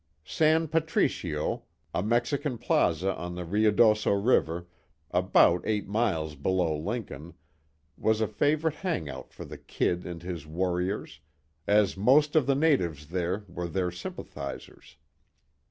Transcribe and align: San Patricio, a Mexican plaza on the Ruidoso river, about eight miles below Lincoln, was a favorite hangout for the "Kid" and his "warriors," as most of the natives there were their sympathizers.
San 0.25 0.67
Patricio, 0.67 1.65
a 1.93 2.01
Mexican 2.01 2.57
plaza 2.57 3.13
on 3.17 3.35
the 3.35 3.45
Ruidoso 3.45 4.13
river, 4.13 4.65
about 5.11 5.61
eight 5.63 5.87
miles 5.87 6.33
below 6.33 6.75
Lincoln, 6.75 7.35
was 7.97 8.19
a 8.19 8.25
favorite 8.27 8.77
hangout 8.77 9.31
for 9.31 9.45
the 9.45 9.59
"Kid" 9.59 10.03
and 10.07 10.23
his 10.23 10.47
"warriors," 10.47 11.19
as 11.67 11.95
most 11.95 12.35
of 12.35 12.47
the 12.47 12.55
natives 12.55 13.09
there 13.09 13.43
were 13.47 13.67
their 13.67 13.91
sympathizers. 13.91 14.97